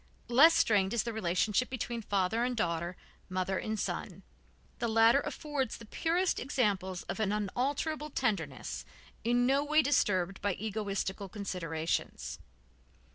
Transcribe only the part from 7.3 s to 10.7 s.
unalterable tenderness, in no way disturbed by